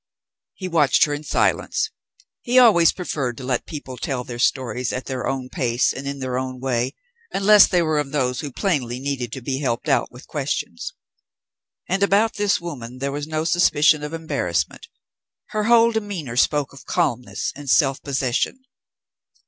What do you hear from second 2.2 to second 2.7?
He